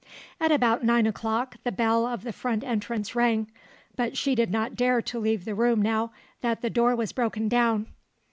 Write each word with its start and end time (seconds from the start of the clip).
At 0.39 0.51
about 0.51 0.83
nine 0.83 1.05
o'clock 1.05 1.57
the 1.63 1.71
bell 1.71 2.07
of 2.07 2.23
the 2.23 2.33
front 2.33 2.63
entrance 2.63 3.13
rang; 3.13 3.51
but 3.95 4.17
she 4.17 4.33
did 4.33 4.49
not 4.49 4.75
dare 4.75 4.99
to 5.03 5.19
leave 5.19 5.45
the 5.45 5.53
room 5.53 5.79
now 5.79 6.11
that 6.41 6.63
the 6.63 6.71
door 6.71 6.95
was 6.95 7.13
broken 7.13 7.47
down. 7.47 7.85